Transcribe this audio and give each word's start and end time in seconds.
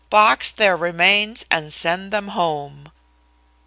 Box 0.09 0.51
their 0.51 0.75
remains 0.75 1.45
and 1.51 1.71
send 1.71 2.09
them 2.09 2.29
home.'" 2.29 2.91